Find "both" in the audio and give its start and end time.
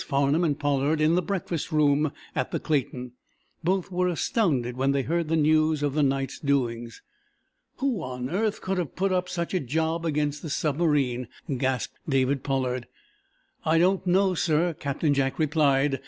3.63-3.91